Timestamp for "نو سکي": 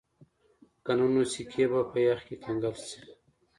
1.13-1.65